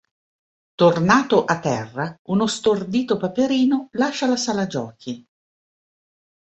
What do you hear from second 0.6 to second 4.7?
Tornato a terra, uno stordito Paperino lascia la sala